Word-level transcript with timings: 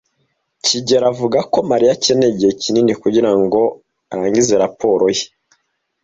kigeli 0.65 1.05
avuga 1.11 1.39
ko 1.51 1.59
Mariya 1.69 1.91
akeneye 1.97 2.31
igihe 2.31 2.51
kinini 2.61 2.93
kugirango 3.01 3.59
arangize 4.11 4.53
raporo 4.63 5.05
ye. 5.17 5.25